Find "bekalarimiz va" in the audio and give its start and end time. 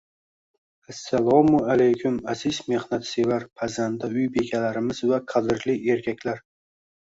4.41-5.23